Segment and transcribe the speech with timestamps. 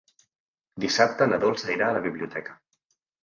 [0.85, 2.57] Dissabte na Dolça irà a la biblioteca.